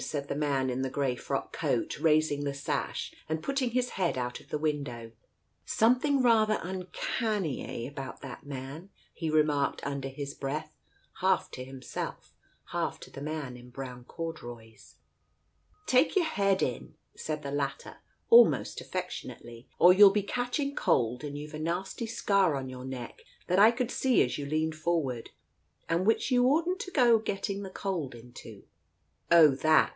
[0.11, 4.17] "said the man in the grey frock coat, raising the sash and putting his head
[4.17, 5.11] out of the window....
[5.63, 10.75] "Something rather uncanny, eh, about that man?" he remarked under his breath,
[11.19, 12.33] half to himself,
[12.71, 14.95] half to the man in brown corduroys.
[15.85, 17.97] "Take your head in," said the latter,
[18.27, 22.85] almost affection ately, "or you'll be catching cold, and you've a nasty scar on your
[22.85, 25.29] neck that I could see as you leaned forward,
[25.87, 28.63] and which you oughtn't to go getting the cold into.""
[29.31, 29.89] Oh, that